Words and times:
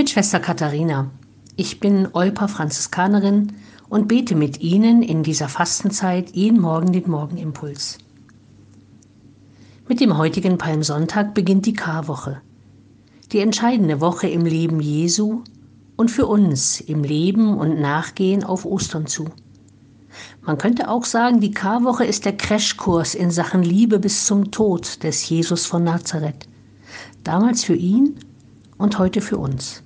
Mit 0.00 0.08
Schwester 0.08 0.40
Katharina. 0.40 1.10
Ich 1.56 1.78
bin 1.78 2.08
Olpa 2.14 2.48
Franziskanerin 2.48 3.52
und 3.90 4.08
bete 4.08 4.34
mit 4.34 4.62
Ihnen 4.62 5.02
in 5.02 5.22
dieser 5.22 5.50
Fastenzeit 5.50 6.30
jeden 6.30 6.58
Morgen 6.58 6.90
den 6.90 7.10
Morgenimpuls. 7.10 7.98
Mit 9.88 10.00
dem 10.00 10.16
heutigen 10.16 10.56
Palmsonntag 10.56 11.34
beginnt 11.34 11.66
die 11.66 11.74
Karwoche, 11.74 12.40
die 13.32 13.40
entscheidende 13.40 14.00
Woche 14.00 14.26
im 14.26 14.46
Leben 14.46 14.80
Jesu 14.80 15.42
und 15.96 16.10
für 16.10 16.24
uns 16.24 16.80
im 16.80 17.04
Leben 17.04 17.58
und 17.58 17.78
Nachgehen 17.78 18.42
auf 18.42 18.64
Ostern 18.64 19.06
zu. 19.06 19.26
Man 20.40 20.56
könnte 20.56 20.88
auch 20.88 21.04
sagen, 21.04 21.40
die 21.40 21.52
Karwoche 21.52 22.06
ist 22.06 22.24
der 22.24 22.38
Crashkurs 22.38 23.14
in 23.14 23.30
Sachen 23.30 23.62
Liebe 23.62 23.98
bis 23.98 24.24
zum 24.24 24.50
Tod 24.50 25.02
des 25.02 25.28
Jesus 25.28 25.66
von 25.66 25.84
Nazareth. 25.84 26.48
Damals 27.22 27.64
für 27.64 27.76
ihn 27.76 28.14
und 28.78 28.98
heute 28.98 29.20
für 29.20 29.36
uns. 29.36 29.82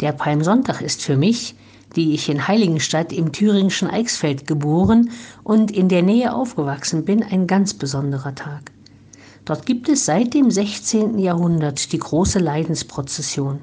Der 0.00 0.12
Palmsonntag 0.12 0.80
ist 0.80 1.02
für 1.02 1.16
mich, 1.16 1.54
die 1.94 2.14
ich 2.14 2.28
in 2.30 2.48
Heiligenstadt 2.48 3.12
im 3.12 3.32
thüringischen 3.32 3.88
Eichsfeld 3.88 4.46
geboren 4.46 5.10
und 5.44 5.70
in 5.70 5.88
der 5.88 6.02
Nähe 6.02 6.34
aufgewachsen 6.34 7.04
bin, 7.04 7.22
ein 7.22 7.46
ganz 7.46 7.74
besonderer 7.74 8.34
Tag. 8.34 8.70
Dort 9.44 9.66
gibt 9.66 9.88
es 9.88 10.06
seit 10.06 10.32
dem 10.32 10.50
16. 10.50 11.18
Jahrhundert 11.18 11.92
die 11.92 11.98
große 11.98 12.38
Leidensprozession. 12.38 13.60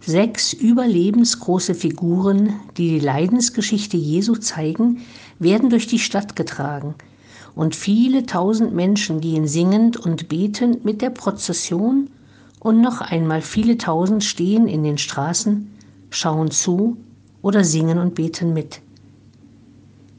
Sechs 0.00 0.52
überlebensgroße 0.52 1.74
Figuren, 1.74 2.54
die 2.76 2.98
die 2.98 3.00
Leidensgeschichte 3.00 3.96
Jesu 3.96 4.34
zeigen, 4.36 5.02
werden 5.38 5.70
durch 5.70 5.86
die 5.86 5.98
Stadt 5.98 6.36
getragen 6.36 6.94
und 7.54 7.76
viele 7.76 8.26
tausend 8.26 8.74
Menschen 8.74 9.20
gehen 9.20 9.46
singend 9.46 9.96
und 9.96 10.28
betend 10.28 10.84
mit 10.84 11.02
der 11.02 11.10
Prozession 11.10 12.10
und 12.60 12.80
noch 12.80 13.00
einmal 13.00 13.42
viele 13.42 13.76
tausend 13.78 14.22
stehen 14.22 14.68
in 14.68 14.84
den 14.84 14.98
Straßen, 14.98 15.70
schauen 16.10 16.50
zu 16.50 16.98
oder 17.42 17.64
singen 17.64 17.98
und 17.98 18.14
beten 18.14 18.52
mit. 18.52 18.80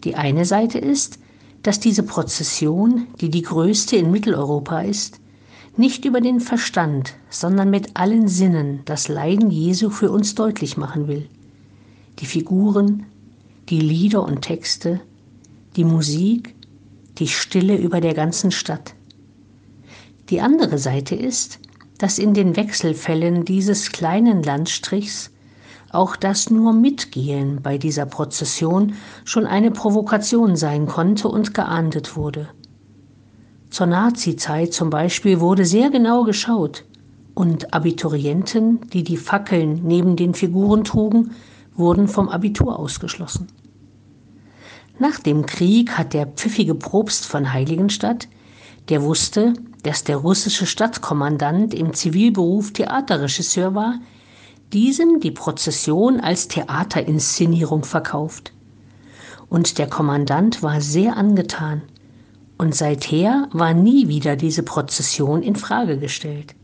Die 0.03 0.15
eine 0.15 0.45
Seite 0.45 0.79
ist, 0.79 1.19
dass 1.63 1.79
diese 1.79 2.03
Prozession, 2.03 3.07
die 3.21 3.29
die 3.29 3.43
größte 3.43 3.95
in 3.95 4.09
Mitteleuropa 4.09 4.81
ist, 4.81 5.19
nicht 5.77 6.03
über 6.03 6.19
den 6.19 6.39
Verstand, 6.39 7.13
sondern 7.29 7.69
mit 7.69 7.91
allen 7.95 8.27
Sinnen 8.27 8.81
das 8.85 9.07
Leiden 9.07 9.51
Jesu 9.51 9.89
für 9.89 10.11
uns 10.11 10.35
deutlich 10.35 10.75
machen 10.75 11.07
will. 11.07 11.29
Die 12.19 12.25
Figuren, 12.25 13.05
die 13.69 13.79
Lieder 13.79 14.23
und 14.23 14.41
Texte, 14.41 14.99
die 15.75 15.85
Musik, 15.85 16.55
die 17.19 17.27
Stille 17.27 17.77
über 17.77 18.01
der 18.01 18.15
ganzen 18.15 18.51
Stadt. 18.51 18.95
Die 20.29 20.41
andere 20.41 20.77
Seite 20.77 21.15
ist, 21.15 21.59
dass 22.01 22.17
in 22.17 22.33
den 22.33 22.55
Wechselfällen 22.55 23.45
dieses 23.45 23.91
kleinen 23.91 24.41
Landstrichs 24.41 25.29
auch 25.91 26.15
das 26.15 26.49
nur 26.49 26.73
Mitgehen 26.73 27.61
bei 27.61 27.77
dieser 27.77 28.07
Prozession 28.07 28.93
schon 29.23 29.45
eine 29.45 29.69
Provokation 29.69 30.55
sein 30.55 30.87
konnte 30.87 31.27
und 31.27 31.53
geahndet 31.53 32.15
wurde. 32.15 32.47
Zur 33.69 33.85
Nazizeit 33.85 34.73
zum 34.73 34.89
Beispiel 34.89 35.39
wurde 35.41 35.63
sehr 35.63 35.91
genau 35.91 36.23
geschaut 36.23 36.85
und 37.35 37.71
Abiturienten, 37.71 38.81
die 38.89 39.03
die 39.03 39.17
Fackeln 39.17 39.81
neben 39.83 40.15
den 40.15 40.33
Figuren 40.33 40.83
trugen, 40.83 41.35
wurden 41.75 42.07
vom 42.07 42.29
Abitur 42.29 42.79
ausgeschlossen. 42.79 43.45
Nach 44.97 45.19
dem 45.19 45.45
Krieg 45.45 45.91
hat 45.99 46.13
der 46.13 46.25
pfiffige 46.25 46.73
Propst 46.73 47.27
von 47.27 47.53
Heiligenstadt, 47.53 48.27
der 48.89 49.03
wusste, 49.03 49.53
dass 49.83 50.03
der 50.03 50.17
russische 50.17 50.65
Stadtkommandant 50.65 51.73
im 51.73 51.93
Zivilberuf 51.93 52.73
Theaterregisseur 52.73 53.73
war, 53.73 53.99
diesem 54.73 55.19
die 55.19 55.31
Prozession 55.31 56.19
als 56.19 56.47
Theaterinszenierung 56.47 57.83
verkauft. 57.83 58.53
Und 59.49 59.77
der 59.77 59.87
Kommandant 59.87 60.63
war 60.63 60.81
sehr 60.81 61.17
angetan 61.17 61.81
und 62.57 62.75
seither 62.75 63.49
war 63.51 63.73
nie 63.73 64.07
wieder 64.07 64.35
diese 64.35 64.63
Prozession 64.63 65.43
in 65.43 65.55
Frage 65.55 65.97
gestellt. 65.97 66.55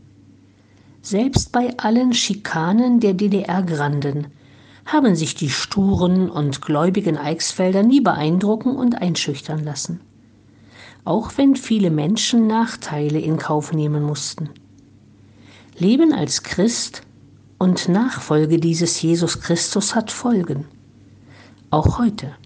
Selbst 1.02 1.52
bei 1.52 1.76
allen 1.76 2.12
Schikanen 2.12 3.00
der 3.00 3.14
DDR-Granden 3.14 4.28
haben 4.86 5.16
sich 5.16 5.34
die 5.34 5.50
sturen 5.50 6.30
und 6.30 6.62
gläubigen 6.62 7.18
Eichsfelder 7.18 7.82
nie 7.82 8.00
beeindrucken 8.00 8.76
und 8.76 9.02
einschüchtern 9.02 9.62
lassen. 9.62 10.00
Auch 11.08 11.38
wenn 11.38 11.56
viele 11.56 11.90
Menschen 11.90 12.46
Nachteile 12.48 13.18
in 13.18 13.38
Kauf 13.38 13.72
nehmen 13.72 14.02
mussten. 14.02 14.50
Leben 15.78 16.12
als 16.12 16.42
Christ 16.42 17.00
und 17.58 17.88
Nachfolge 17.88 18.58
dieses 18.58 19.00
Jesus 19.00 19.40
Christus 19.40 19.94
hat 19.94 20.10
Folgen. 20.10 20.66
Auch 21.70 21.98
heute. 21.98 22.36